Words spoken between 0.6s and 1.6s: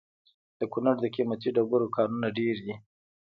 کونړ د قیمتي